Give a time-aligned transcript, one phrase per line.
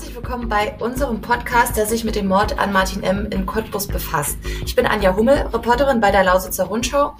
[0.00, 3.26] herzlich willkommen bei unserem Podcast, der sich mit dem Mord an Martin M.
[3.30, 4.38] in Cottbus befasst.
[4.64, 7.12] Ich bin Anja Hummel, Reporterin bei der Lausitzer Rundschau.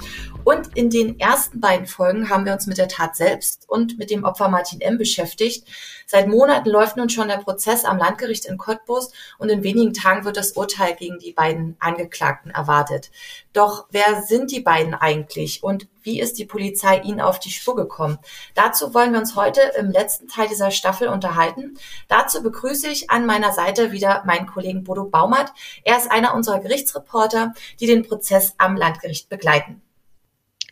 [0.51, 4.11] Und in den ersten beiden Folgen haben wir uns mit der Tat selbst und mit
[4.11, 4.99] dem Opfer Martin M.
[4.99, 5.65] beschäftigt.
[6.07, 10.25] Seit Monaten läuft nun schon der Prozess am Landgericht in Cottbus und in wenigen Tagen
[10.25, 13.13] wird das Urteil gegen die beiden Angeklagten erwartet.
[13.53, 17.77] Doch wer sind die beiden eigentlich und wie ist die Polizei ihnen auf die Spur
[17.77, 18.19] gekommen?
[18.57, 21.79] Dazu wollen wir uns heute im letzten Teil dieser Staffel unterhalten.
[22.09, 25.53] Dazu begrüße ich an meiner Seite wieder meinen Kollegen Bodo Baumert.
[25.85, 29.81] Er ist einer unserer Gerichtsreporter, die den Prozess am Landgericht begleiten.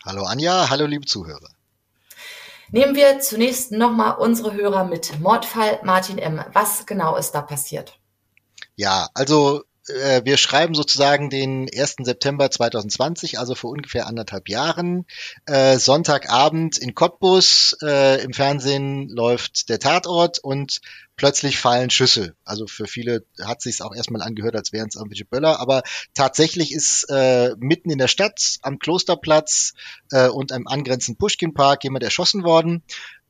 [0.08, 1.50] Hallo Anja, hallo liebe Zuhörer.
[2.70, 5.20] Nehmen wir zunächst nochmal unsere Hörer mit.
[5.20, 6.42] Mordfall Martin M.
[6.54, 7.98] Was genau ist da passiert?
[8.74, 11.96] Ja, also äh, wir schreiben sozusagen den 1.
[12.04, 15.04] September 2020, also vor ungefähr anderthalb Jahren.
[15.44, 20.80] Äh, Sonntagabend in Cottbus, äh, im Fernsehen läuft der Tatort und
[21.18, 22.34] plötzlich fallen Schüsse.
[22.45, 25.83] Also für viele hat sich auch erstmal angehört, als wären es irgendwelche Böller, aber
[26.14, 29.74] tatsächlich ist äh, mitten in der Stadt am Klosterplatz
[30.11, 32.83] äh, und am angrenzenden Pushkin-Park jemand erschossen worden.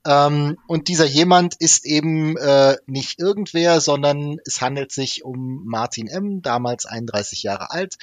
[0.07, 6.07] Ähm, und dieser jemand ist eben äh, nicht irgendwer, sondern es handelt sich um Martin
[6.07, 7.97] M., damals 31 Jahre alt,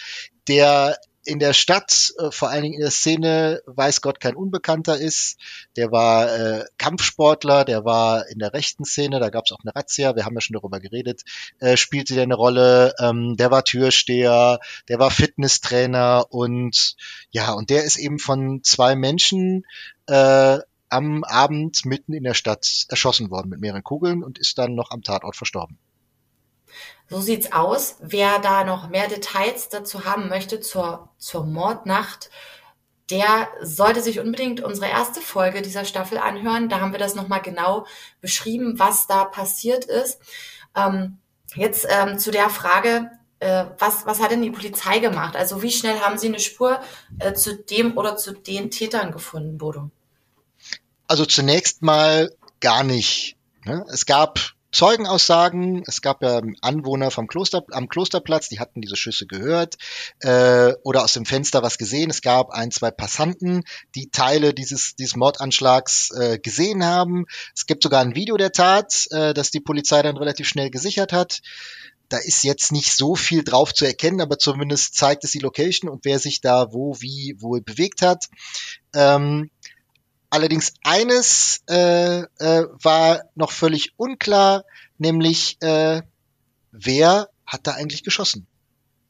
[0.48, 4.98] der in der Stadt, äh, vor allen Dingen in der Szene, weiß Gott kein Unbekannter
[4.98, 5.38] ist.
[5.76, 9.76] Der war äh, Kampfsportler, der war in der rechten Szene, da gab es auch eine
[9.76, 11.24] Razzia, wir haben ja schon darüber geredet,
[11.60, 16.96] äh, spielte der eine Rolle, ähm, der war Türsteher, der war Fitnesstrainer und
[17.32, 19.66] ja, und der ist eben von zwei Menschen
[20.08, 20.60] äh,
[20.90, 24.92] am Abend mitten in der Stadt erschossen worden mit mehreren Kugeln und ist dann noch
[24.92, 25.78] am Tatort verstorben.
[27.10, 27.98] So sieht's aus.
[28.00, 32.30] Wer da noch mehr Details dazu haben möchte zur, zur Mordnacht,
[33.12, 36.70] der sollte sich unbedingt unsere erste Folge dieser Staffel anhören.
[36.70, 37.86] Da haben wir das nochmal genau
[38.22, 40.20] beschrieben, was da passiert ist.
[40.76, 41.20] Ähm,
[41.54, 45.36] jetzt ähm, zu der Frage, äh, was, was hat denn die Polizei gemacht?
[45.36, 46.80] Also wie schnell haben sie eine Spur
[47.20, 49.92] äh, zu dem oder zu den Tätern gefunden, Bodo?
[51.08, 53.38] Also zunächst mal gar nicht.
[53.66, 53.86] Ne?
[53.90, 59.26] Es gab Zeugenaussagen, es gab ja Anwohner vom Kloster, am Klosterplatz, die hatten diese Schüsse
[59.26, 59.76] gehört
[60.20, 62.10] äh, oder aus dem Fenster was gesehen.
[62.10, 63.64] Es gab ein, zwei Passanten,
[63.96, 67.26] die Teile dieses, dieses Mordanschlags äh, gesehen haben.
[67.56, 71.14] Es gibt sogar ein Video der Tat, äh, das die Polizei dann relativ schnell gesichert
[71.14, 71.40] hat.
[72.10, 75.90] Da ist jetzt nicht so viel drauf zu erkennen, aber zumindest zeigt es die Location
[75.90, 78.26] und wer sich da wo, wie, wo bewegt hat.
[78.94, 79.50] Ähm,
[80.36, 82.26] Allerdings eines äh, äh,
[82.84, 84.66] war noch völlig unklar,
[84.98, 86.02] nämlich äh,
[86.74, 88.46] wer hat da eigentlich geschossen?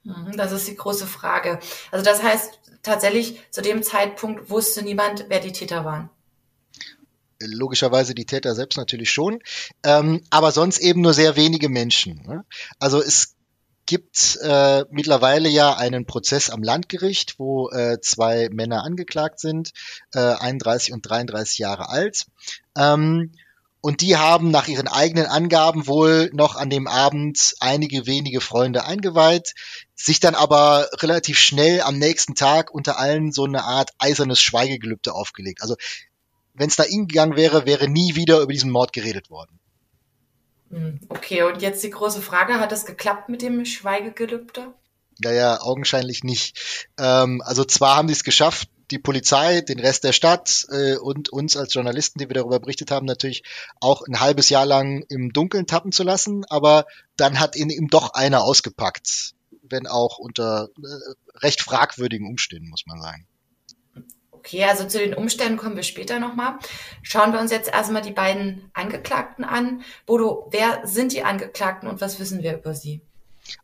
[0.03, 1.57] Mhm, das ist die große Frage.
[1.89, 6.11] Also das heißt tatsächlich, zu dem Zeitpunkt wusste niemand, wer die Täter waren.
[7.39, 9.39] Logischerweise die Täter selbst natürlich schon,
[9.81, 12.21] ähm, aber sonst eben nur sehr wenige Menschen.
[12.27, 12.45] Ne?
[12.77, 13.34] Also es
[13.85, 19.71] gibt äh, mittlerweile ja einen Prozess am Landgericht, wo äh, zwei Männer angeklagt sind,
[20.13, 22.25] äh, 31 und 33 Jahre alt.
[22.77, 23.31] Ähm,
[23.81, 28.83] und die haben nach ihren eigenen Angaben wohl noch an dem Abend einige wenige Freunde
[28.83, 29.53] eingeweiht,
[29.93, 35.13] sich dann aber relativ schnell am nächsten Tag unter allen so eine Art eisernes Schweigegelübde
[35.13, 35.61] aufgelegt.
[35.61, 35.75] Also
[36.55, 39.59] wenn es da ihnen gegangen wäre, wäre nie wieder über diesen Mord geredet worden.
[40.69, 44.73] Hm, okay, und jetzt die große Frage, hat es geklappt mit dem Schweigegelübde?
[45.19, 46.87] Naja, augenscheinlich nicht.
[46.97, 51.29] Ähm, also zwar haben die es geschafft, die Polizei, den Rest der Stadt äh, und
[51.29, 53.43] uns als Journalisten, die wir darüber berichtet haben, natürlich
[53.79, 56.85] auch ein halbes Jahr lang im Dunkeln tappen zu lassen, aber
[57.17, 59.33] dann hat ihn ihm doch einer ausgepackt,
[59.63, 63.27] wenn auch unter äh, recht fragwürdigen Umständen, muss man sagen.
[64.45, 66.59] Okay, also zu den Umständen kommen wir später nochmal.
[67.01, 69.81] Schauen wir uns jetzt erstmal die beiden Angeklagten an.
[70.05, 73.01] Bodo, wer sind die Angeklagten und was wissen wir über sie?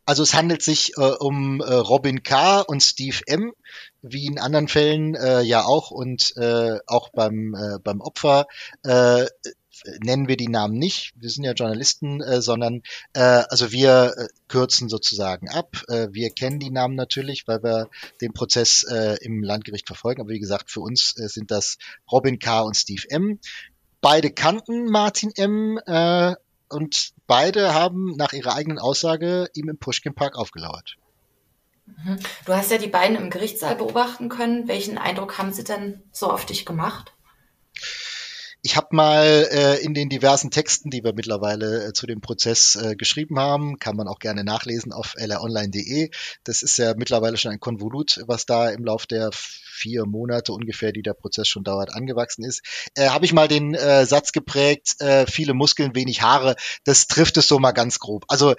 [0.06, 2.62] Also es handelt sich äh, um äh, Robin K.
[2.62, 3.52] und Steve M.,
[4.02, 8.46] wie in anderen Fällen äh, ja auch und äh, auch beim, äh, beim Opfer
[8.82, 9.26] äh,
[10.00, 12.82] nennen wir die Namen nicht, wir sind ja Journalisten, äh, sondern
[13.14, 15.82] äh, also wir äh, kürzen sozusagen ab.
[15.88, 17.88] Äh, wir kennen die Namen natürlich, weil wir
[18.20, 20.20] den Prozess äh, im Landgericht verfolgen.
[20.20, 21.78] Aber wie gesagt, für uns äh, sind das
[22.10, 22.60] Robin K.
[22.60, 23.38] und Steve M.
[24.00, 25.78] Beide kannten Martin M.
[25.86, 26.34] Äh,
[26.68, 30.96] und beide haben nach ihrer eigenen Aussage ihm im Pushkin Park aufgelauert.
[31.86, 32.18] Mhm.
[32.46, 34.68] Du hast ja die beiden im Gerichtssaal beobachten können.
[34.68, 37.12] Welchen Eindruck haben sie denn so auf dich gemacht?
[38.62, 42.76] Ich habe mal äh, in den diversen Texten, die wir mittlerweile äh, zu dem Prozess
[42.76, 46.10] äh, geschrieben haben, kann man auch gerne nachlesen auf lronline.de.
[46.44, 49.30] Das ist ja mittlerweile schon ein Konvolut, was da im Lauf der
[49.82, 52.62] vier Monate ungefähr, die der Prozess schon dauert, angewachsen ist,
[52.94, 56.54] äh, habe ich mal den äh, Satz geprägt, äh, viele Muskeln, wenig Haare.
[56.84, 58.24] Das trifft es so mal ganz grob.
[58.28, 58.54] Also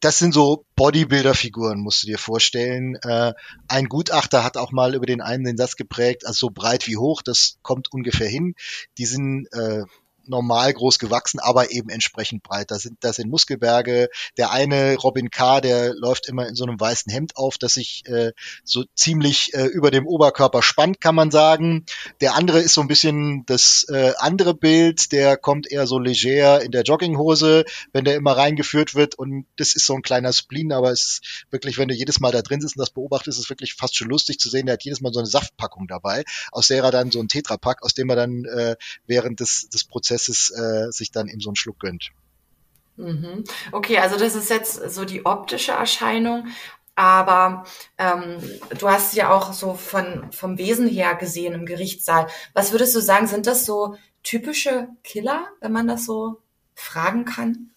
[0.00, 2.96] das sind so Bodybuilder-Figuren, musst du dir vorstellen.
[3.02, 3.32] Äh,
[3.68, 6.96] ein Gutachter hat auch mal über den einen den Satz geprägt, also so breit wie
[6.96, 8.54] hoch, das kommt ungefähr hin.
[8.98, 9.82] Die sind äh,
[10.28, 12.70] normal groß gewachsen, aber eben entsprechend breit.
[12.70, 14.08] Da sind, da sind Muskelberge.
[14.36, 18.06] Der eine Robin K., der läuft immer in so einem weißen Hemd auf, das sich
[18.06, 18.32] äh,
[18.64, 21.84] so ziemlich äh, über dem Oberkörper spannt, kann man sagen.
[22.20, 26.62] Der andere ist so ein bisschen das äh, andere Bild, der kommt eher so leger
[26.62, 30.72] in der Jogginghose, wenn der immer reingeführt wird und das ist so ein kleiner Spleen,
[30.72, 33.44] aber es ist wirklich, wenn du jedes Mal da drin sitzt und das beobachtest, ist
[33.44, 36.24] es wirklich fast schon lustig zu sehen, der hat jedes Mal so eine Saftpackung dabei,
[36.50, 39.84] aus der er dann so ein Tetrapack, aus dem er dann äh, während des, des
[39.84, 42.10] Prozesses Prozesses äh, sich dann eben so einen Schluck gönnt.
[42.96, 43.44] Mhm.
[43.72, 46.48] Okay, also das ist jetzt so die optische Erscheinung.
[46.96, 47.64] Aber
[47.98, 48.38] ähm,
[48.78, 52.28] du hast ja auch so von, vom Wesen her gesehen im Gerichtssaal.
[52.52, 56.40] Was würdest du sagen, sind das so typische Killer, wenn man das so
[56.76, 57.70] fragen kann?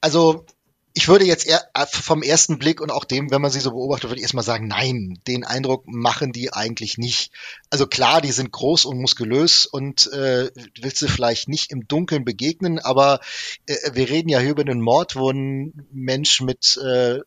[0.00, 0.46] Also
[0.96, 3.72] ich würde jetzt eher äh, vom ersten Blick und auch dem, wenn man sie so
[3.72, 7.32] beobachtet, würde ich erstmal sagen, nein, den Eindruck machen die eigentlich nicht.
[7.68, 10.50] Also klar, die sind groß und muskulös und äh,
[10.80, 13.18] willst du vielleicht nicht im Dunkeln begegnen, aber
[13.66, 17.18] äh, wir reden ja hier über einen Mord, wo ein Mensch mit äh,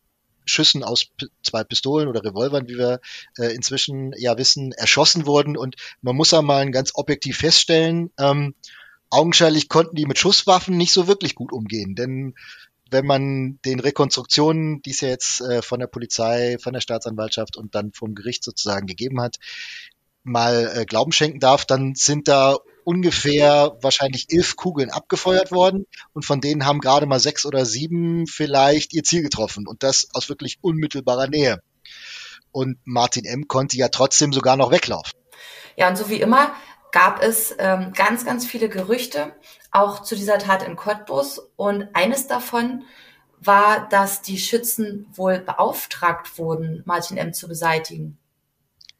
[0.46, 1.08] Schüssen aus
[1.42, 3.00] zwei Pistolen oder Revolvern, wie wir
[3.36, 5.58] äh, inzwischen ja wissen, erschossen wurden.
[5.58, 8.54] Und man muss ja mal ganz objektiv feststellen, ähm,
[9.10, 12.34] augenscheinlich konnten die mit Schusswaffen nicht so wirklich gut umgehen, denn
[12.90, 17.56] wenn man den Rekonstruktionen, die es ja jetzt äh, von der Polizei, von der Staatsanwaltschaft
[17.56, 19.36] und dann vom Gericht sozusagen gegeben hat,
[20.22, 26.24] mal äh, Glauben schenken darf, dann sind da ungefähr wahrscheinlich elf Kugeln abgefeuert worden und
[26.24, 30.28] von denen haben gerade mal sechs oder sieben vielleicht ihr Ziel getroffen und das aus
[30.28, 31.60] wirklich unmittelbarer Nähe.
[32.50, 33.46] Und Martin M.
[33.46, 35.12] konnte ja trotzdem sogar noch weglaufen.
[35.76, 36.54] Ja, und so wie immer
[36.92, 39.32] gab es ähm, ganz, ganz viele Gerüchte,
[39.70, 41.40] auch zu dieser Tat in Cottbus.
[41.56, 42.84] Und eines davon
[43.40, 47.32] war, dass die Schützen wohl beauftragt wurden, Martin M.
[47.32, 48.18] zu beseitigen.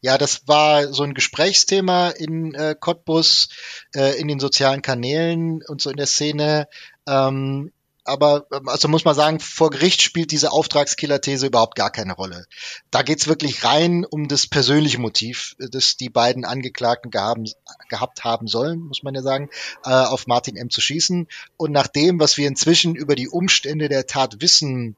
[0.00, 3.48] Ja, das war so ein Gesprächsthema in äh, Cottbus,
[3.94, 6.68] äh, in den sozialen Kanälen und so in der Szene.
[7.08, 7.72] Ähm,
[8.08, 12.46] aber ähm, also muss man sagen, vor Gericht spielt diese Auftragskiller-These überhaupt gar keine Rolle.
[12.90, 17.44] Da geht's wirklich rein um das persönliche Motiv, das die beiden Angeklagten gehaben,
[17.88, 19.50] gehabt haben sollen, muss man ja sagen,
[19.84, 20.70] äh, auf Martin M.
[20.70, 21.28] zu schießen.
[21.56, 24.96] Und nach dem, was wir inzwischen über die Umstände der Tat wissen,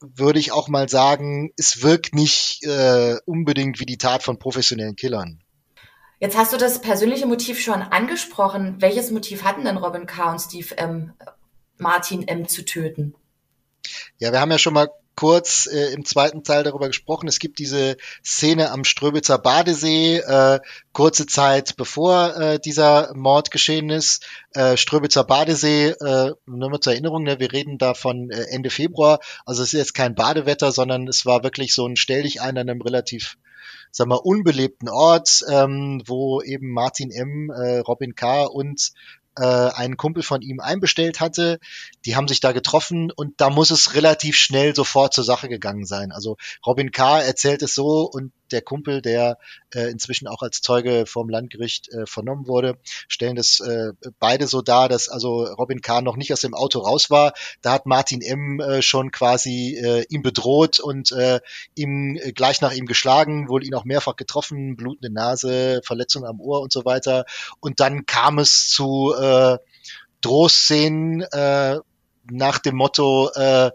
[0.00, 4.96] würde ich auch mal sagen, es wirkt nicht äh, unbedingt wie die Tat von professionellen
[4.96, 5.42] Killern.
[6.20, 8.76] Jetzt hast du das persönliche Motiv schon angesprochen.
[8.80, 10.32] Welches Motiv hatten denn Robin K.
[10.32, 11.12] und Steve M.
[11.78, 12.48] Martin M.
[12.48, 13.14] zu töten.
[14.18, 14.88] Ja, wir haben ja schon mal
[15.18, 17.26] kurz äh, im zweiten Teil darüber gesprochen.
[17.26, 20.60] Es gibt diese Szene am Ströbitzer Badesee, äh,
[20.92, 24.24] kurze Zeit bevor äh, dieser Mord geschehen ist.
[24.54, 28.70] Äh, Ströbitzer Badesee, äh, nur mal zur Erinnerung, ne, wir reden da von äh, Ende
[28.70, 29.18] Februar.
[29.44, 32.56] Also es ist jetzt kein Badewetter, sondern es war wirklich so ein Stell dich ein
[32.56, 33.38] an einem relativ
[33.90, 38.44] sagen wir, unbelebten Ort, ähm, wo eben Martin M., Robin K.
[38.44, 38.92] und
[39.38, 41.58] äh, einen Kumpel von ihm einbestellt hatte.
[42.04, 45.86] Die haben sich da getroffen und da muss es relativ schnell sofort zur Sache gegangen
[45.86, 46.12] sein.
[46.12, 46.36] Also
[46.66, 47.20] Robin K.
[47.20, 49.38] erzählt es so und der Kumpel, der
[49.74, 52.78] äh, inzwischen auch als Zeuge vom Landgericht äh, vernommen wurde,
[53.08, 56.00] stellen das äh, beide so dar, dass also Robin K.
[56.00, 57.32] noch nicht aus dem Auto raus war.
[57.62, 58.60] Da hat Martin M.
[58.60, 61.40] Äh, schon quasi äh, ihn bedroht und äh,
[61.74, 66.40] ihm äh, gleich nach ihm geschlagen, wohl ihn auch mehrfach getroffen, blutende Nase, Verletzung am
[66.40, 67.24] Ohr und so weiter.
[67.60, 69.58] Und dann kam es zu äh,
[70.20, 71.78] Drohszenen äh,
[72.30, 73.70] nach dem Motto, äh,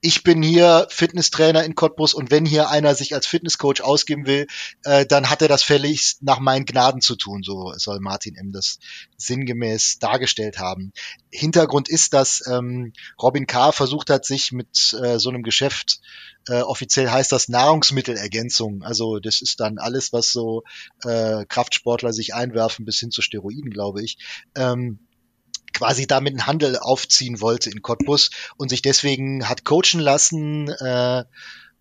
[0.00, 4.46] ich bin hier Fitnesstrainer in Cottbus und wenn hier einer sich als Fitnesscoach ausgeben will,
[4.84, 8.52] äh, dann hat er das fällig nach meinen Gnaden zu tun, so soll Martin M.
[8.52, 8.78] das
[9.16, 10.92] sinngemäß dargestellt haben.
[11.30, 13.72] Hintergrund ist, dass ähm, Robin K.
[13.72, 16.00] versucht hat, sich mit äh, so einem Geschäft,
[16.46, 20.62] äh, offiziell heißt das Nahrungsmittelergänzung, also das ist dann alles, was so
[21.02, 24.18] äh, Kraftsportler sich einwerfen, bis hin zu Steroiden, glaube ich,
[24.54, 25.00] ähm,
[25.72, 31.24] quasi damit einen Handel aufziehen wollte in Cottbus und sich deswegen hat coachen lassen äh,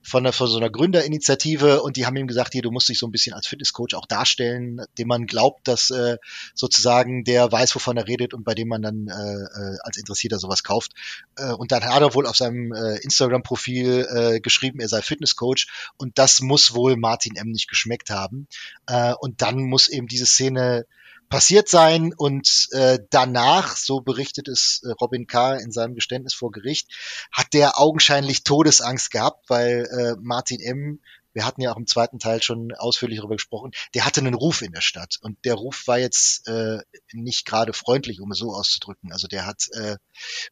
[0.08, 2.98] von, einer, von so einer Gründerinitiative und die haben ihm gesagt, hier, du musst dich
[2.98, 6.17] so ein bisschen als Fitnesscoach auch darstellen, dem man glaubt, dass äh,
[6.56, 10.39] sozusagen der weiß, wovon er redet und bei dem man dann äh, äh als Interessierter
[10.39, 10.94] sowas kauft.
[11.36, 15.67] Äh, und dann hat er wohl auf seinem äh, Instagram-Profil äh, geschrieben, er sei Fitnesscoach
[15.98, 17.50] und das muss wohl Martin M.
[17.51, 18.48] nicht geschmeckt haben.
[18.86, 20.86] Äh, und dann muss eben diese Szene
[21.30, 25.56] passiert sein und äh, danach, so berichtet es äh, Robin K.
[25.56, 26.90] in seinem Geständnis vor Gericht,
[27.32, 31.00] hat der augenscheinlich Todesangst gehabt, weil äh, Martin M
[31.38, 34.64] wir hatten ja auch im zweiten Teil schon ausführlich darüber gesprochen, der hatte einen Ruf
[34.64, 36.80] in der Stadt und der Ruf war jetzt äh,
[37.14, 39.12] nicht gerade freundlich, um es so auszudrücken.
[39.12, 39.98] Also der hat äh,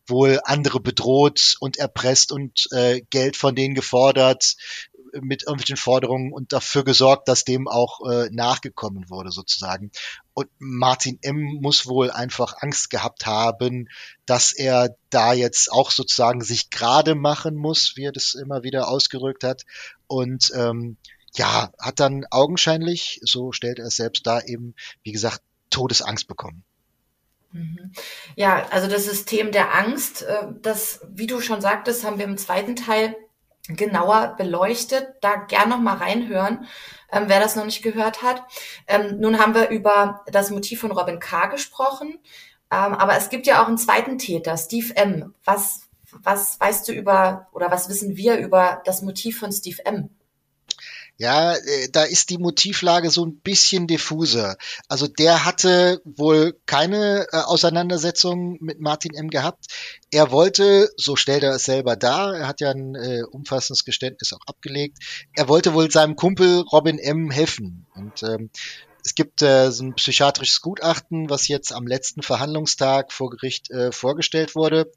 [0.06, 4.58] wohl andere bedroht und erpresst und äh, Geld von denen gefordert
[5.22, 9.92] mit irgendwelchen Forderungen und dafür gesorgt, dass dem auch äh, nachgekommen wurde sozusagen.
[10.34, 11.60] Und Martin M.
[11.62, 13.90] muss wohl einfach Angst gehabt haben,
[14.26, 18.88] dass er da jetzt auch sozusagen sich gerade machen muss, wie er das immer wieder
[18.88, 19.64] ausgerückt hat.
[20.08, 20.98] Und ähm,
[21.36, 26.64] ja, hat dann augenscheinlich, so stellt er es selbst da eben, wie gesagt, Todesangst bekommen.
[27.56, 27.94] Mhm.
[28.36, 32.38] Ja, also das System der Angst, äh, das, wie du schon sagtest, haben wir im
[32.38, 33.16] zweiten Teil
[33.68, 35.16] genauer beleuchtet.
[35.22, 36.66] Da gern noch mal reinhören,
[37.12, 38.44] ähm, wer das noch nicht gehört hat.
[38.88, 41.48] Ähm, nun haben wir über das Motiv von Robin K.
[41.48, 42.20] gesprochen,
[42.72, 45.34] ähm, aber es gibt ja auch einen zweiten Täter, Steve M.
[45.44, 50.10] Was, was weißt du über oder was wissen wir über das Motiv von Steve M.?
[51.18, 54.58] Ja, äh, da ist die Motivlage so ein bisschen diffuser.
[54.90, 59.30] Also der hatte wohl keine äh, Auseinandersetzung mit Martin M.
[59.30, 59.66] gehabt.
[60.12, 64.34] Er wollte, so stellt er es selber dar, er hat ja ein äh, umfassendes Geständnis
[64.34, 64.98] auch abgelegt,
[65.34, 67.32] er wollte wohl seinem Kumpel Robin M.
[67.32, 67.86] helfen.
[67.96, 68.50] Und ähm,
[69.06, 73.92] es gibt äh, so ein psychiatrisches Gutachten, was jetzt am letzten Verhandlungstag vor Gericht äh,
[73.92, 74.92] vorgestellt wurde.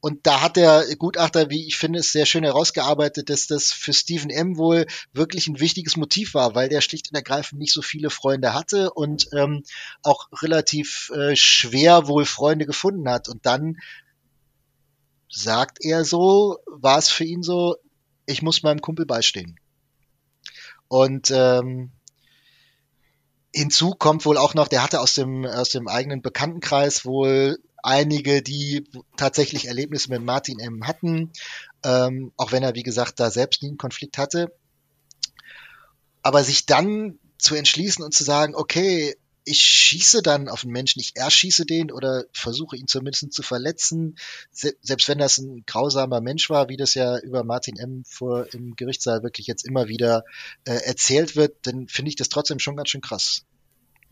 [0.00, 3.94] Und da hat der Gutachter, wie ich finde, es sehr schön herausgearbeitet, dass das für
[3.94, 4.58] Stephen M.
[4.58, 8.52] wohl wirklich ein wichtiges Motiv war, weil der schlicht und ergreifend nicht so viele Freunde
[8.52, 9.62] hatte und ähm,
[10.02, 13.30] auch relativ äh, schwer wohl Freunde gefunden hat.
[13.30, 13.78] Und dann
[15.30, 17.76] sagt er so, war es für ihn so,
[18.26, 19.58] ich muss meinem Kumpel beistehen.
[20.88, 21.92] Und ähm,
[23.54, 28.42] hinzu kommt wohl auch noch, der hatte aus dem, aus dem eigenen Bekanntenkreis wohl einige,
[28.42, 30.86] die tatsächlich Erlebnisse mit Martin M.
[30.86, 31.30] hatten,
[31.84, 34.52] ähm, auch wenn er, wie gesagt, da selbst nie einen Konflikt hatte.
[36.22, 41.00] Aber sich dann zu entschließen und zu sagen, okay, ich schieße dann auf einen Menschen,
[41.00, 44.16] ich erschieße den oder versuche ihn zumindest zu verletzen,
[44.50, 48.04] se selbst wenn das ein grausamer Mensch war, wie das ja über Martin M.
[48.06, 50.24] vor im Gerichtssaal wirklich jetzt immer wieder
[50.64, 53.44] äh, erzählt wird, dann finde ich das trotzdem schon ganz schön krass.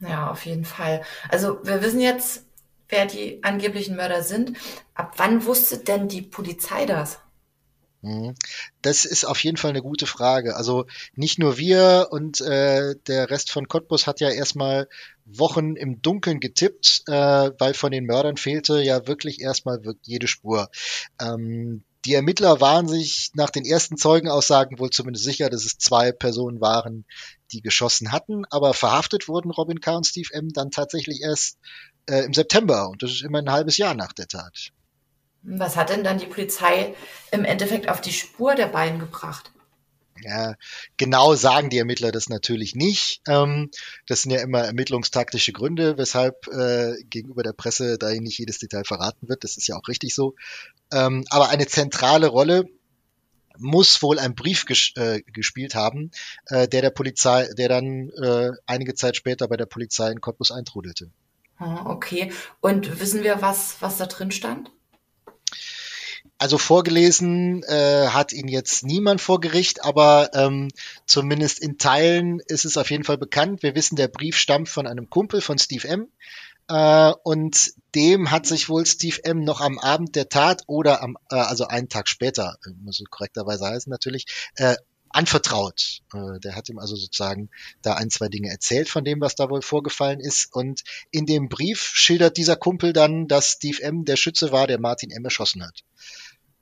[0.01, 1.03] Ja, auf jeden Fall.
[1.29, 2.45] Also wir wissen jetzt,
[2.89, 4.57] wer die angeblichen Mörder sind.
[4.95, 7.19] Ab wann wusste denn die Polizei das?
[8.03, 8.35] Mhm.
[8.83, 10.57] Das ist auf jeden Fall eine gute Frage.
[10.57, 14.89] Also nicht nur wir und äh, der Rest von Cottbus hat ja erstmal
[15.25, 17.13] Wochen im Dunkeln getippt, äh,
[17.59, 20.69] weil von den Mördern fehlte ja wirklich erstmal jede Spur.
[21.21, 26.11] Ähm, die Ermittler waren sich nach den ersten Zeugenaussagen wohl zumindest sicher, dass es zwei
[26.11, 27.05] Personen waren,
[27.53, 29.99] die geschossen hatten, aber verhaftet wurden Robin K.
[29.99, 30.49] und Steve M.
[30.53, 31.59] dann tatsächlich erst
[32.07, 34.73] äh, im September und das ist immer ein halbes Jahr nach der Tat.
[35.43, 36.95] Was hat denn dann die Polizei
[37.31, 39.51] im Endeffekt auf die Spur der beiden gebracht?
[40.25, 40.55] Ja,
[40.97, 43.23] genau sagen die Ermittler das natürlich nicht.
[43.27, 43.71] Ähm,
[44.07, 48.85] das sind ja immer ermittlungstaktische Gründe, weshalb äh, gegenüber der Presse da nicht jedes Detail
[48.85, 49.43] verraten wird.
[49.43, 50.37] Das ist ja auch richtig so.
[50.93, 52.69] Ähm, aber eine zentrale Rolle
[53.59, 56.11] muss wohl ein Brief ges äh, gespielt haben,
[56.47, 58.11] äh, der der Polizei, der dann
[58.67, 61.11] einige Zeit später bei der Polizei in Cottbus eintrudelte.
[61.59, 62.33] Ah, okay.
[62.61, 64.71] Und wissen wir, was, was da drin stand?
[66.43, 70.73] Also vorgelesen äh, hat ihn jetzt niemand vor Gericht, aber ähm,
[71.07, 73.63] zumindest in Teilen ist es auf jeden Fall bekannt.
[73.63, 76.09] Wir wissen, der Brief stammt von einem Kumpel von Steve M.
[76.67, 79.45] Äh, und dem hat sich wohl Steve M.
[79.45, 83.09] noch am Abend der Tat oder am, äh, also einen Tag später, äh, muss es
[83.09, 84.75] korrekterweise heißen natürlich, äh,
[85.11, 86.01] anvertraut.
[86.13, 87.51] Äh, der hat ihm also sozusagen
[87.83, 90.53] da ein, zwei Dinge erzählt von dem, was da wohl vorgefallen ist.
[90.53, 90.83] Und
[91.13, 94.05] in dem Brief schildert dieser Kumpel dann, dass Steve M.
[94.05, 95.25] der Schütze war, der Martin M.
[95.25, 95.85] erschossen hat.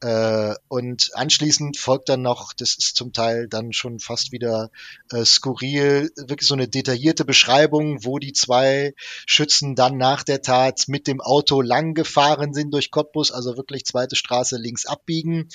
[0.01, 4.71] Äh, und anschließend folgt dann noch, das ist zum Teil dann schon fast wieder
[5.11, 8.95] äh, skurril, wirklich so eine detaillierte Beschreibung, wo die zwei
[9.27, 13.85] Schützen dann nach der Tat mit dem Auto lang gefahren sind durch Cottbus, also wirklich
[13.85, 15.49] zweite Straße links abbiegen.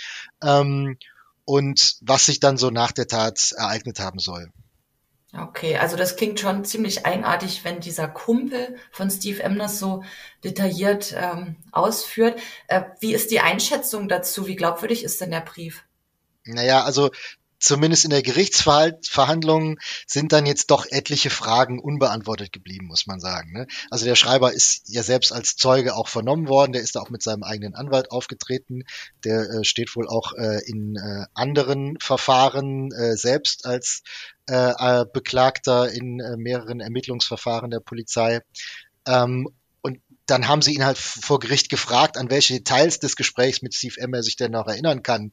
[0.44, 0.98] Ähm,
[1.46, 4.52] und was sich dann so nach der Tat ereignet haben soll.
[5.38, 10.04] Okay, also das klingt schon ziemlich eigenartig, wenn dieser Kumpel von Steve Emners so
[10.44, 12.40] detailliert ähm, ausführt.
[12.68, 14.48] Äh, wie ist die Einschätzung dazu?
[14.48, 15.84] Wie glaubwürdig ist denn der Brief?
[16.46, 17.12] Naja, also
[17.66, 23.54] zumindest in der Gerichtsverhandlung sind dann jetzt doch etliche Fragen unbeantwortet geblieben, muss man sagen.
[23.54, 23.68] Ne?
[23.90, 27.10] Also der Schreiber ist ja selbst als Zeuge auch vernommen worden, der ist da auch
[27.10, 28.84] mit seinem eigenen Anwalt aufgetreten,
[29.24, 34.04] der äh, steht wohl auch äh, in äh, anderen Verfahren äh, selbst als
[34.48, 38.42] äh, äh Beklagter in äh, mehreren Ermittlungsverfahren der Polizei.
[39.08, 39.50] Ähm,
[39.82, 43.74] und dann haben sie ihn halt vor Gericht gefragt, an welche Details des Gesprächs mit
[43.74, 44.14] Steve M.
[44.14, 45.32] er sich denn noch erinnern kann.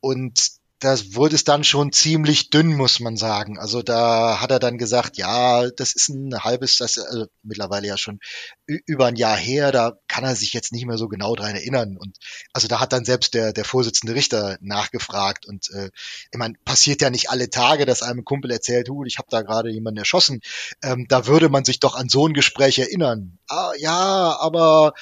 [0.00, 3.58] Und das wurde es dann schon ziemlich dünn, muss man sagen.
[3.58, 7.86] Also da hat er dann gesagt, ja, das ist ein halbes, das ist also mittlerweile
[7.86, 8.20] ja schon
[8.66, 11.96] über ein Jahr her, da kann er sich jetzt nicht mehr so genau dran erinnern.
[11.96, 12.18] Und
[12.52, 15.46] also da hat dann selbst der, der Vorsitzende Richter nachgefragt.
[15.46, 15.90] Und äh,
[16.30, 19.40] ich meine, passiert ja nicht alle Tage, dass einem Kumpel erzählt, hu, ich habe da
[19.40, 20.42] gerade jemanden erschossen.
[20.82, 23.38] Ähm, da würde man sich doch an so ein Gespräch erinnern.
[23.48, 24.92] Ah, ja, aber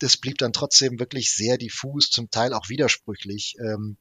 [0.00, 3.54] das blieb dann trotzdem wirklich sehr diffus, zum Teil auch widersprüchlich.
[3.60, 3.96] Ähm,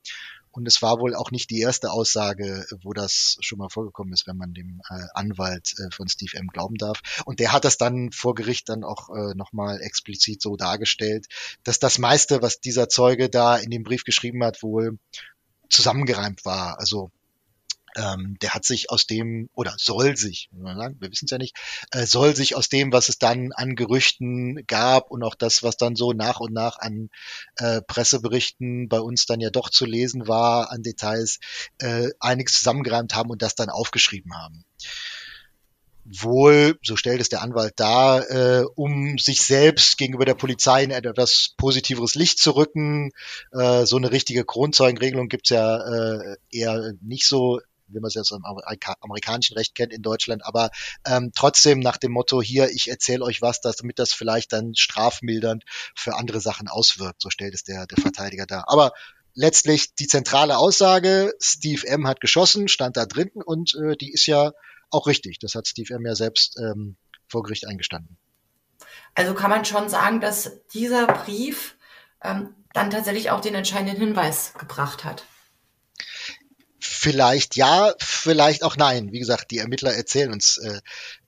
[0.51, 4.27] und es war wohl auch nicht die erste Aussage, wo das schon mal vorgekommen ist,
[4.27, 6.47] wenn man dem äh, Anwalt äh, von Steve M.
[6.47, 7.01] glauben darf.
[7.25, 11.27] Und der hat das dann vor Gericht dann auch äh, nochmal explizit so dargestellt,
[11.63, 14.99] dass das meiste, was dieser Zeuge da in dem Brief geschrieben hat, wohl
[15.69, 16.79] zusammengereimt war.
[16.79, 17.11] Also
[17.95, 21.57] ähm, der hat sich aus dem, oder soll sich, wir wissen es ja nicht,
[21.91, 25.77] äh, soll sich aus dem, was es dann an Gerüchten gab und auch das, was
[25.77, 27.09] dann so nach und nach an
[27.57, 31.39] äh, Presseberichten bei uns dann ja doch zu lesen war, an Details,
[31.79, 34.65] äh, einiges zusammengereimt haben und das dann aufgeschrieben haben
[36.05, 40.91] wohl, so stellt es der Anwalt dar, äh, um sich selbst gegenüber der Polizei in
[40.91, 43.11] etwas positiveres Licht zu rücken.
[43.51, 47.59] Äh, so eine richtige Kronzeugenregelung gibt's ja äh, eher nicht so
[47.93, 48.43] wie man es jetzt im
[49.01, 50.69] amerikanischen Recht kennt in Deutschland, aber
[51.05, 55.63] ähm, trotzdem nach dem Motto hier, ich erzähle euch was, damit das vielleicht dann strafmildernd
[55.95, 57.21] für andere Sachen auswirkt.
[57.21, 58.65] So stellt es der, der Verteidiger dar.
[58.67, 58.91] Aber
[59.33, 62.07] letztlich die zentrale Aussage, Steve M.
[62.07, 64.51] hat geschossen, stand da drin und äh, die ist ja
[64.89, 65.39] auch richtig.
[65.39, 66.05] Das hat Steve M.
[66.05, 68.17] ja selbst ähm, vor Gericht eingestanden.
[69.15, 71.75] Also kann man schon sagen, dass dieser Brief
[72.23, 75.25] ähm, dann tatsächlich auch den entscheidenden Hinweis gebracht hat.
[76.83, 79.11] Vielleicht ja, vielleicht auch nein.
[79.11, 80.81] Wie gesagt, die Ermittler erzählen uns äh,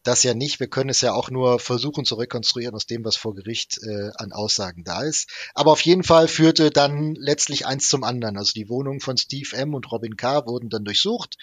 [0.04, 0.60] das ja nicht.
[0.60, 4.12] Wir können es ja auch nur versuchen zu rekonstruieren aus dem, was vor Gericht äh,
[4.16, 5.30] an Aussagen da ist.
[5.54, 8.38] Aber auf jeden Fall führte dann letztlich eins zum anderen.
[8.38, 9.74] Also die Wohnungen von Steve M.
[9.74, 10.46] und Robin K.
[10.46, 11.38] wurden dann durchsucht.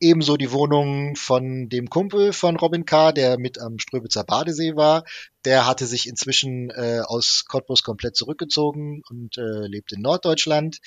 [0.00, 5.04] Ebenso die Wohnung von dem Kumpel von Robin K., der mit am Ströbitzer Badesee war.
[5.44, 10.78] Der hatte sich inzwischen äh, aus Cottbus komplett zurückgezogen und äh, lebt in Norddeutschland.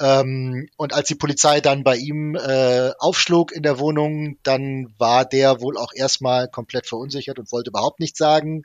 [0.00, 5.24] Ähm, und als die Polizei dann bei ihm äh, aufschlug in der Wohnung, dann war
[5.24, 8.64] der wohl auch erstmal komplett verunsichert und wollte überhaupt nichts sagen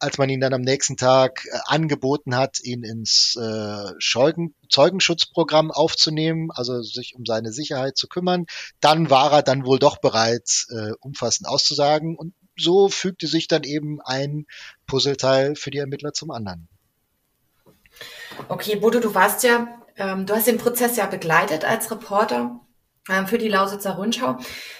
[0.00, 5.70] als man ihn dann am nächsten Tag äh, angeboten hat, ihn ins äh, Scheugen Zeugenschutzprogramm
[5.70, 8.46] aufzunehmen, also sich um seine Sicherheit zu kümmern,
[8.80, 12.16] dann war er dann wohl doch bereit, äh, umfassend auszusagen.
[12.16, 14.46] Und so fügte sich dann eben ein
[14.86, 16.68] Puzzleteil für die Ermittler zum anderen.
[18.48, 22.60] Okay, Bodo, du warst ja, ähm, du hast den Prozess ja begleitet als Reporter
[23.26, 24.38] für die Lausitzer Rundschau.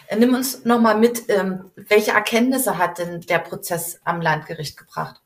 [0.09, 5.21] Äh, nimm uns nochmal mit, ähm, welche Erkenntnisse hat denn der Prozess am Landgericht gebracht?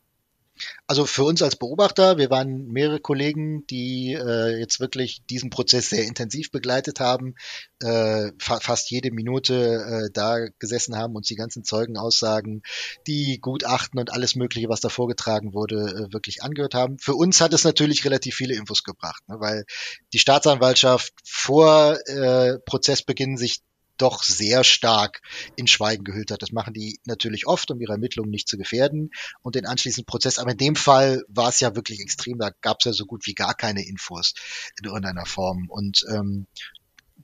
[0.86, 5.90] Also für uns als Beobachter, wir waren mehrere Kollegen, die äh, jetzt wirklich diesen Prozess
[5.90, 7.34] sehr intensiv begleitet haben,
[7.80, 12.62] äh, fa fast jede Minute äh, da gesessen haben, uns die ganzen Zeugenaussagen,
[13.06, 16.98] die Gutachten und alles Mögliche, was da vorgetragen wurde, äh, wirklich angehört haben.
[16.98, 19.64] Für uns hat es natürlich relativ viele Infos gebracht, ne, weil
[20.12, 23.60] die Staatsanwaltschaft vor äh, Prozessbeginn sich
[23.96, 25.20] doch sehr stark
[25.56, 26.42] in Schweigen gehüllt hat.
[26.42, 29.10] Das machen die natürlich oft, um ihre Ermittlungen nicht zu gefährden
[29.42, 30.38] und den anschließenden Prozess.
[30.38, 32.38] Aber in dem Fall war es ja wirklich extrem.
[32.38, 34.34] Da gab es ja so gut wie gar keine Infos
[34.78, 35.66] in irgendeiner Form.
[35.68, 36.46] Und ähm,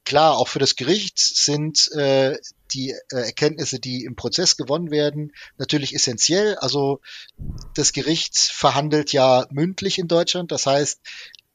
[0.05, 2.39] klar, auch für das Gericht sind äh,
[2.73, 6.57] die äh, Erkenntnisse, die im Prozess gewonnen werden, natürlich essentiell.
[6.57, 7.01] Also
[7.75, 10.53] das Gericht verhandelt ja mündlich in Deutschland.
[10.53, 11.01] Das heißt,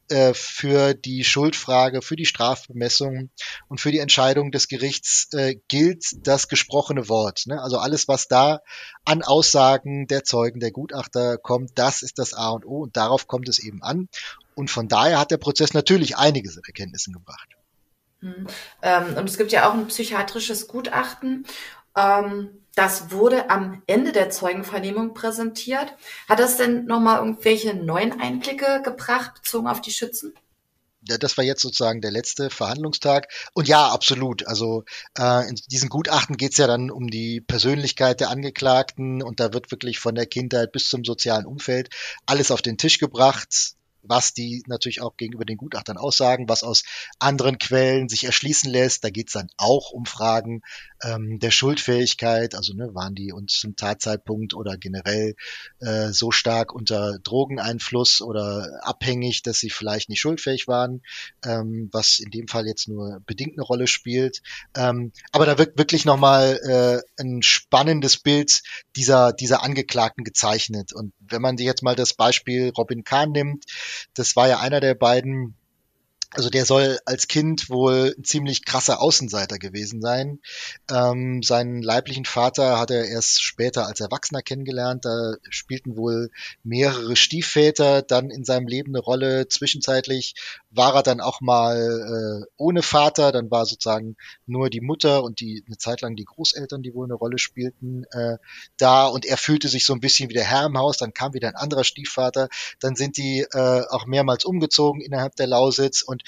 [0.09, 3.29] äh, für die Schuldfrage, für die Strafbemessung
[3.67, 7.43] und für die Entscheidung des Gerichts äh, gilt das gesprochene Wort.
[7.45, 7.61] Ne?
[7.61, 8.61] Also alles, was da
[9.05, 13.27] an Aussagen der Zeugen, der Gutachter kommt, das ist das A und O und darauf
[13.27, 14.09] kommt es eben an.
[14.55, 17.49] Und von daher hat der Prozess natürlich einige Erkenntnisse gebracht.
[18.19, 18.47] Hm.
[18.81, 21.45] Ähm, und es gibt ja auch ein psychiatrisches Gutachten.
[21.97, 25.93] Ähm, das wurde am Ende der Zeugenvernehmung präsentiert.
[26.27, 30.34] Hat das denn nochmal irgendwelche neuen Einblicke gebracht, bezogen auf die Schützen?
[31.06, 33.27] Das war jetzt sozusagen der letzte Verhandlungstag.
[33.53, 34.47] Und ja, absolut.
[34.47, 34.86] Also
[35.17, 39.53] äh, in diesen Gutachten geht es ja dann um die Persönlichkeit der Angeklagten und da
[39.53, 41.89] wird wirklich von der Kindheit bis zum sozialen Umfeld
[42.25, 46.83] alles auf den Tisch gebracht was die natürlich auch gegenüber den Gutachtern aussagen, was aus
[47.19, 49.03] anderen Quellen sich erschließen lässt.
[49.03, 50.61] Da geht es dann auch um Fragen
[51.03, 55.35] ähm, der Schuldfähigkeit, also ne, waren die uns zum Tatzeitpunkt oder generell
[55.79, 61.01] äh, so stark unter Drogeneinfluss oder abhängig, dass sie vielleicht nicht schuldfähig waren,
[61.45, 64.41] ähm, was in dem Fall jetzt nur bedingt eine Rolle spielt.
[64.75, 68.61] Ähm, aber da wird wirklich nochmal äh, ein spannendes Bild
[68.95, 70.93] dieser, dieser Angeklagten gezeichnet.
[70.93, 73.65] Und wenn man sich jetzt mal das Beispiel Robin Kahn nimmt,
[74.13, 75.56] das war ja einer der beiden
[76.36, 80.39] also der soll als Kind wohl ein ziemlich krasser Außenseiter gewesen sein.
[80.89, 85.06] Ähm, seinen leiblichen Vater hat er erst später als Erwachsener kennengelernt.
[85.06, 86.32] Da spielten wohl
[86.63, 89.47] mehrere Stiefväter dann in seinem Leben eine Rolle.
[89.47, 90.34] Zwischenzeitlich
[90.75, 93.31] war er dann auch mal äh, ohne Vater.
[93.31, 97.05] Dann war sozusagen nur die Mutter und die eine Zeit lang die Großeltern, die wohl
[97.05, 98.38] eine Rolle spielten, äh,
[98.77, 99.07] da.
[99.07, 100.97] Und er fühlte sich so ein bisschen wie der Herr im Haus.
[100.97, 102.49] Dann kam wieder ein anderer Stiefvater.
[102.79, 106.23] Dann sind die äh, auch mehrmals umgezogen innerhalb der Lausitz und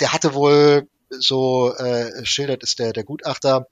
[0.00, 3.66] der hatte wohl, so äh, schildert es der, der Gutachter,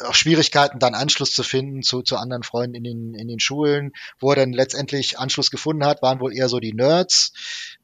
[0.00, 3.92] auch Schwierigkeiten, dann Anschluss zu finden zu, zu anderen Freunden in den, in den Schulen.
[4.18, 7.32] Wo er dann letztendlich Anschluss gefunden hat, waren wohl eher so die Nerds.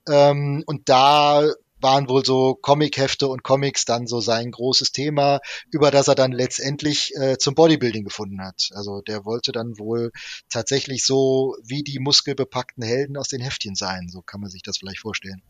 [0.08, 1.48] Ähm, und da
[1.80, 6.32] waren wohl so Comichefte und Comics dann so sein großes Thema, über das er dann
[6.32, 8.70] letztendlich äh, zum Bodybuilding gefunden hat.
[8.74, 10.10] Also der wollte dann wohl
[10.48, 14.78] tatsächlich so wie die muskelbepackten Helden aus den Heftchen sein, so kann man sich das
[14.78, 15.42] vielleicht vorstellen.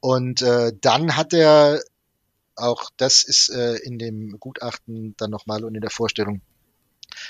[0.00, 1.82] Und äh, dann hat er
[2.56, 6.40] auch das ist äh, in dem Gutachten dann nochmal und in der Vorstellung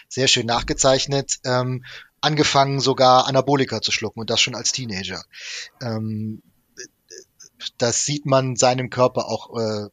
[0.09, 1.39] sehr schön nachgezeichnet.
[1.45, 1.85] Ähm,
[2.21, 5.23] angefangen sogar Anabolika zu schlucken und das schon als Teenager.
[5.81, 6.43] Ähm,
[7.79, 9.89] das sieht man seinem Körper auch, äh,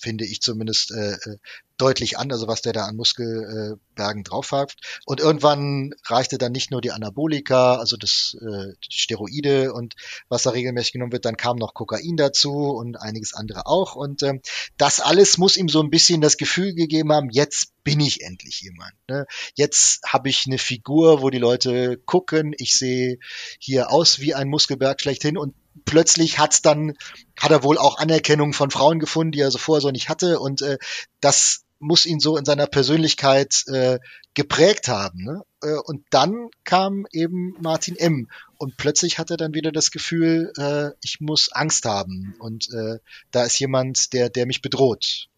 [0.00, 1.36] finde ich zumindest, äh, äh
[1.80, 4.74] deutlich an, also was der da an Muskelbergen drauf hat.
[5.06, 9.94] Und irgendwann reichte dann nicht nur die Anabolika, also das äh, Steroide und
[10.28, 13.96] was da regelmäßig genommen wird, dann kam noch Kokain dazu und einiges andere auch.
[13.96, 14.40] Und ähm,
[14.76, 18.60] das alles muss ihm so ein bisschen das Gefühl gegeben haben, jetzt bin ich endlich
[18.60, 18.92] jemand.
[19.08, 19.26] Ne?
[19.54, 23.18] Jetzt habe ich eine Figur, wo die Leute gucken, ich sehe
[23.58, 26.96] hier aus wie ein Muskelberg schlechthin und plötzlich hat's dann,
[27.38, 30.40] hat er wohl auch Anerkennung von Frauen gefunden, die er so vorher so nicht hatte.
[30.40, 30.78] Und äh,
[31.20, 33.98] das muss ihn so in seiner Persönlichkeit äh,
[34.34, 35.24] geprägt haben.
[35.24, 35.42] Ne?
[35.62, 38.28] Äh, und dann kam eben Martin M.
[38.58, 42.34] Und plötzlich hat er dann wieder das Gefühl, äh, ich muss Angst haben.
[42.38, 42.98] Und äh,
[43.30, 45.28] da ist jemand, der, der mich bedroht.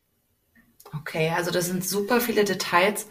[0.95, 3.07] Okay, also das sind super viele Details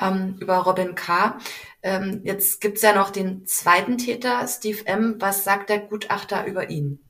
[0.00, 1.38] ähm, über Robin K.
[1.82, 5.16] Ähm, jetzt gibt's ja noch den zweiten Täter, Steve M.
[5.18, 7.00] Was sagt der Gutachter über ihn?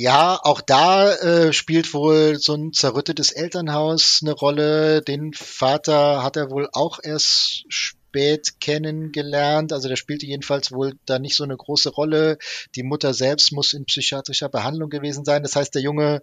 [0.00, 5.02] Ja, auch da äh, spielt wohl so ein zerrüttetes Elternhaus eine Rolle.
[5.02, 9.72] Den Vater hat er wohl auch erst spät kennengelernt.
[9.72, 12.38] Also der spielte jedenfalls wohl da nicht so eine große Rolle.
[12.76, 15.42] Die Mutter selbst muss in psychiatrischer Behandlung gewesen sein.
[15.42, 16.22] Das heißt, der Junge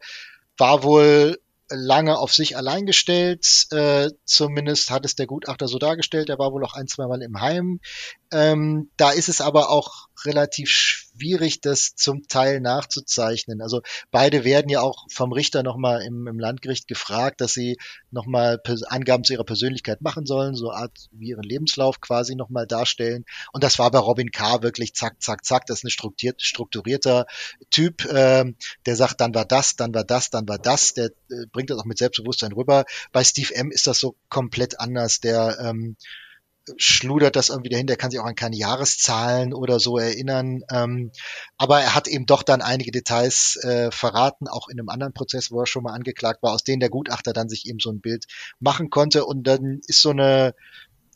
[0.57, 1.37] war wohl
[1.69, 3.67] lange auf sich allein gestellt.
[3.71, 6.30] Äh, zumindest hat es der Gutachter so dargestellt.
[6.30, 7.80] Er war wohl auch ein, zwei Mal im Heim.
[8.32, 11.04] Ähm, da ist es aber auch relativ schwierig,
[11.62, 13.62] das zum Teil nachzuzeichnen.
[13.62, 17.78] Also beide werden ja auch vom Richter nochmal im, im Landgericht gefragt, dass sie
[18.12, 23.25] nochmal Angaben zu ihrer Persönlichkeit machen sollen, so Art wie ihren Lebenslauf quasi nochmal darstellen.
[23.51, 24.62] Und das war bei Robin K.
[24.62, 25.65] wirklich zack, zack, zack.
[25.65, 27.25] Das ist ein strukturiert, strukturierter
[27.71, 28.45] Typ, äh,
[28.86, 30.93] der sagt, dann war das, dann war das, dann war das.
[30.93, 32.86] Der äh, bringt das auch mit Selbstbewusstsein rüber.
[33.12, 33.71] Bei Steve M.
[33.71, 35.19] ist das so komplett anders.
[35.19, 35.95] Der ähm,
[36.78, 40.63] schludert das irgendwie dahin, der kann sich auch an keine Jahreszahlen oder so erinnern.
[40.71, 41.12] Ähm,
[41.58, 45.51] aber er hat eben doch dann einige Details äh, verraten, auch in einem anderen Prozess,
[45.51, 48.01] wo er schon mal angeklagt war, aus denen der Gutachter dann sich eben so ein
[48.01, 48.25] Bild
[48.60, 49.25] machen konnte.
[49.25, 50.56] Und dann ist so eine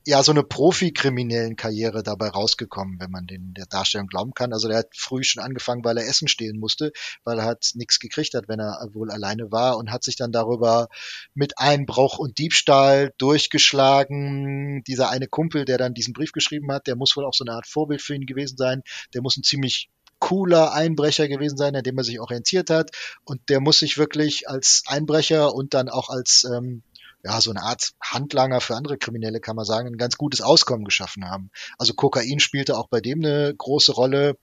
[0.06, 4.54] ja so eine Profikriminellen Karriere dabei rausgekommen, wenn man den der Darstellung glauben kann.
[4.54, 6.92] Also der hat früh schon angefangen, weil er Essen stehlen musste,
[7.24, 10.32] weil er hat nichts gekriegt hat, wenn er wohl alleine war und hat sich dann
[10.32, 10.88] darüber
[11.34, 14.84] mit Einbruch und Diebstahl durchgeschlagen.
[14.88, 17.54] Dieser eine Kumpel, der dann diesen Brief geschrieben hat, der muss wohl auch so eine
[17.54, 18.84] Art Vorbild für ihn gewesen sein.
[19.14, 22.92] Der muss ein ziemlich cooler Einbrecher gewesen sein, an dem er sich orientiert hat.
[23.24, 26.84] Und der muss sich wirklich als Einbrecher und dann auch als ähm,
[27.23, 30.86] ja, so eine Art Handlanger für andere Kriminelle, kann man sagen, ein ganz gutes Auskommen
[30.86, 31.51] geschaffen haben.
[31.77, 34.38] Also Kokain spielte auch bei dem eine große Rolle.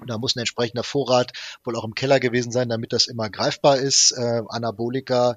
[0.00, 1.32] Und da muss ein entsprechender Vorrat
[1.64, 4.12] wohl auch im Keller gewesen sein, damit das immer greifbar ist.
[4.12, 5.36] Äh, Anabolika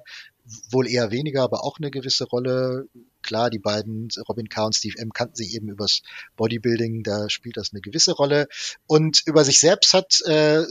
[0.70, 2.86] wohl eher weniger, aber auch eine gewisse Rolle.
[3.22, 4.66] Klar, die beiden, Robin K.
[4.66, 6.02] und Steve M., kannten sich eben übers
[6.36, 8.46] Bodybuilding, da spielt das eine gewisse Rolle.
[8.86, 10.62] Und über sich selbst hat äh,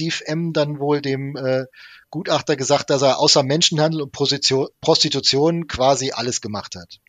[0.00, 0.52] Steve M.
[0.54, 1.66] dann wohl dem äh,
[2.08, 7.00] Gutachter gesagt, dass er außer Menschenhandel und Prostitution quasi alles gemacht hat.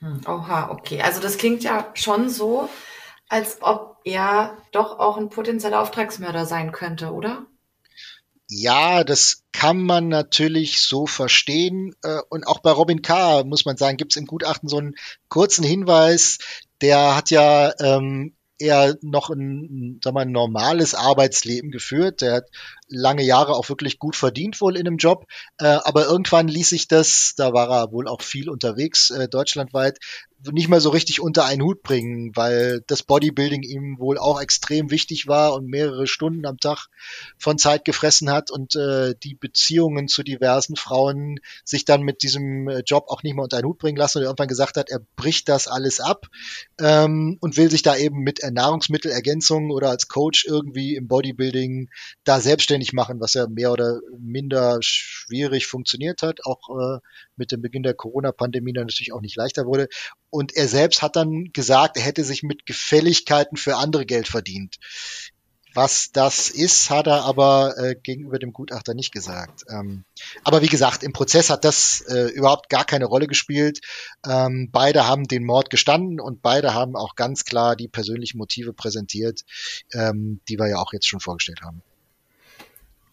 [0.00, 1.00] Hm, oha, okay.
[1.00, 2.68] Also das klingt ja schon so,
[3.28, 7.46] als ob er doch auch ein potenzieller Auftragsmörder sein könnte, oder?
[8.48, 11.96] Ja, das kann man natürlich so verstehen.
[12.02, 14.96] Äh, und auch bei Robin K., muss man sagen, gibt es im Gutachten so einen
[15.28, 16.38] kurzen Hinweis.
[16.82, 22.20] Der hat ja ähm, eher noch ein, sag mal, ein normales Arbeitsleben geführt.
[22.20, 22.50] Der hat
[22.88, 25.26] lange Jahre auch wirklich gut verdient wohl in einem Job.
[25.58, 29.98] Äh, aber irgendwann ließ sich das, da war er wohl auch viel unterwegs, äh, deutschlandweit,
[30.50, 34.90] nicht mehr so richtig unter einen Hut bringen, weil das Bodybuilding ihm wohl auch extrem
[34.90, 36.88] wichtig war und mehrere Stunden am Tag
[37.38, 42.68] von Zeit gefressen hat und äh, die Beziehungen zu diversen Frauen sich dann mit diesem
[42.68, 45.00] äh, Job auch nicht mehr unter einen Hut bringen lassen und irgendwann gesagt hat, er
[45.16, 46.26] bricht das alles ab
[46.80, 51.88] ähm, und will sich da eben mit Nahrungsmittelergänzungen oder als Coach irgendwie im Bodybuilding
[52.24, 56.98] da selbstständig machen, was ja mehr oder minder schwierig funktioniert hat, auch äh,
[57.36, 59.88] mit dem Beginn der Corona-Pandemie dann natürlich auch nicht leichter wurde.
[60.30, 64.78] Und er selbst hat dann gesagt, er hätte sich mit Gefälligkeiten für andere Geld verdient.
[65.74, 69.64] Was das ist, hat er aber äh, gegenüber dem Gutachter nicht gesagt.
[69.70, 70.04] Ähm,
[70.44, 73.80] aber wie gesagt, im Prozess hat das äh, überhaupt gar keine Rolle gespielt.
[74.26, 78.74] Ähm, beide haben den Mord gestanden und beide haben auch ganz klar die persönlichen Motive
[78.74, 79.42] präsentiert,
[79.94, 81.82] ähm, die wir ja auch jetzt schon vorgestellt haben.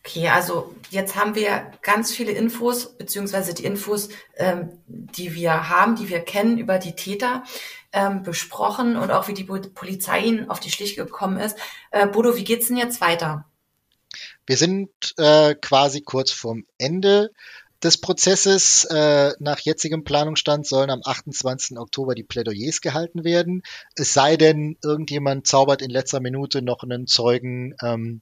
[0.05, 5.95] Okay, also jetzt haben wir ganz viele Infos, beziehungsweise die Infos, ähm, die wir haben,
[5.95, 7.43] die wir kennen über die Täter,
[7.91, 11.57] ähm, besprochen und auch wie die Polizei ihnen auf die Schliche gekommen ist.
[11.91, 13.45] Äh, Bodo, wie geht's denn jetzt weiter?
[14.45, 17.31] Wir sind äh, quasi kurz vorm Ende
[17.83, 18.85] des Prozesses.
[18.85, 21.77] Äh, nach jetzigem Planungsstand sollen am 28.
[21.77, 23.63] Oktober die Plädoyers gehalten werden.
[23.95, 28.21] Es sei denn, irgendjemand zaubert in letzter Minute noch einen Zeugen ähm,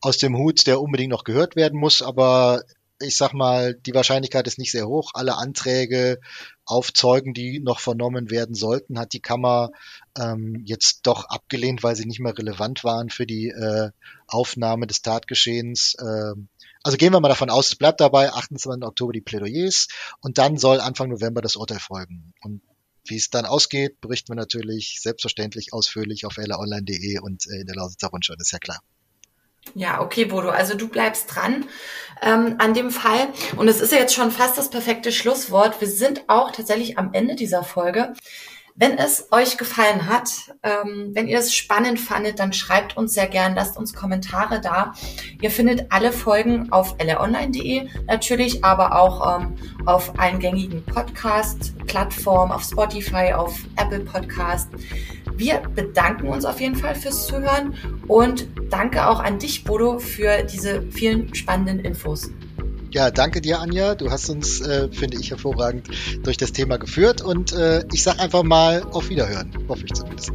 [0.00, 2.62] aus dem Hut, der unbedingt noch gehört werden muss, aber
[3.00, 5.10] ich sag mal, die Wahrscheinlichkeit ist nicht sehr hoch.
[5.14, 6.18] Alle Anträge
[6.64, 9.70] auf Zeugen, die noch vernommen werden sollten, hat die Kammer
[10.18, 13.90] ähm, jetzt doch abgelehnt, weil sie nicht mehr relevant waren für die äh,
[14.26, 15.96] Aufnahme des Tatgeschehens.
[16.00, 16.48] Ähm,
[16.82, 18.82] also gehen wir mal davon aus, es bleibt dabei, 28.
[18.86, 19.88] Oktober die Plädoyers
[20.20, 22.32] und dann soll Anfang November das Urteil folgen.
[22.40, 22.62] Und
[23.04, 27.76] wie es dann ausgeht, berichten wir natürlich selbstverständlich ausführlich auf laonline.de und äh, in der
[27.76, 28.80] Lausitzer Rundschau, ist ja klar.
[29.74, 30.50] Ja, okay, Bodo.
[30.50, 31.64] Also du bleibst dran
[32.22, 33.28] ähm, an dem Fall.
[33.56, 35.80] Und es ist ja jetzt schon fast das perfekte Schlusswort.
[35.80, 38.14] Wir sind auch tatsächlich am Ende dieser Folge.
[38.78, 40.28] Wenn es euch gefallen hat,
[40.62, 44.92] ähm, wenn ihr es spannend fandet, dann schreibt uns sehr gern, lasst uns Kommentare da.
[45.40, 49.54] Ihr findet alle Folgen auf lronline.de natürlich, aber auch ähm,
[49.86, 54.68] auf allen gängigen Podcast-Plattformen, auf Spotify, auf Apple Podcast.
[55.36, 57.74] Wir bedanken uns auf jeden Fall fürs Zuhören
[58.08, 62.30] und danke auch an dich, Bodo, für diese vielen spannenden Infos.
[62.92, 63.94] Ja, danke dir, Anja.
[63.94, 65.88] Du hast uns, äh, finde ich, hervorragend
[66.22, 70.32] durch das Thema geführt und äh, ich sage einfach mal auf Wiederhören, hoffe ich zumindest.